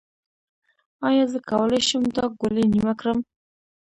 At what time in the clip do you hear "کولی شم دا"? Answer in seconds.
1.49-2.25